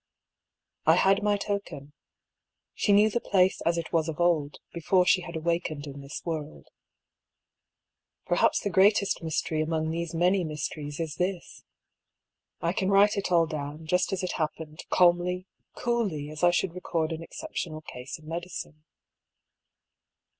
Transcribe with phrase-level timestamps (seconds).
[0.87, 1.93] I had my token—
[2.73, 6.23] she knew the place as it was of old, before she had awakened in this
[6.25, 6.69] world.
[8.25, 11.63] Perhaps the greatest mystery among these many mysteries is this—
[12.67, 15.45] I can write it all down, just as it happened, calmly,
[15.75, 18.83] coolly, as I should record an excep tional case in medicine.